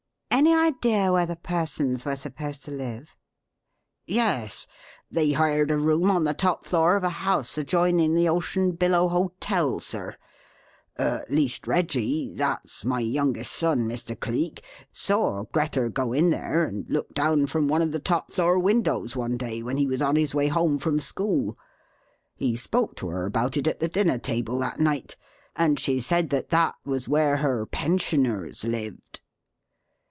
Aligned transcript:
Any 0.33 0.55
idea 0.55 1.11
where 1.11 1.27
the 1.27 1.35
persons 1.35 2.03
were 2.03 2.15
supposed 2.15 2.63
to 2.65 2.71
live?" 2.71 3.09
"Yes. 4.07 4.65
They 5.11 5.33
hired 5.33 5.69
a 5.69 5.77
room 5.77 6.09
on 6.09 6.23
the 6.23 6.33
top 6.33 6.65
floor 6.65 6.95
of 6.95 7.03
a 7.03 7.09
house 7.09 7.59
adjoining 7.59 8.15
the 8.15 8.27
Ocean 8.27 8.71
Billow 8.71 9.07
Hotel, 9.09 9.79
sir. 9.79 10.15
At 10.97 11.29
least, 11.29 11.67
Reggie 11.67 12.33
that's 12.35 12.83
my 12.83 13.01
youngest 13.01 13.51
son, 13.51 13.87
Mr. 13.87 14.19
Cleek 14.19 14.63
saw 14.91 15.43
Greta 15.43 15.89
go 15.89 16.11
in 16.11 16.31
there 16.31 16.65
and 16.65 16.89
look 16.89 17.13
down 17.13 17.45
from 17.45 17.67
one 17.67 17.83
of 17.83 17.91
the 17.91 17.99
top 17.99 18.31
floor 18.31 18.57
windows 18.57 19.15
one 19.15 19.37
day 19.37 19.61
when 19.61 19.77
he 19.77 19.85
was 19.85 20.01
on 20.01 20.15
his 20.15 20.33
way 20.33 20.47
home 20.47 20.79
from 20.79 20.97
school. 20.97 21.55
He 22.35 22.55
spoke 22.55 22.95
to 22.95 23.09
her 23.09 23.25
about 23.27 23.57
it 23.57 23.67
at 23.67 23.79
the 23.79 23.89
dinner 23.89 24.17
table 24.17 24.57
that 24.59 24.79
night, 24.79 25.17
and 25.55 25.79
she 25.79 25.99
said 25.99 26.31
that 26.31 26.49
that 26.49 26.75
was 26.83 27.07
where 27.09 27.37
her 27.37 27.67
'pensioners 27.67 28.63
lived.'" 28.63 29.19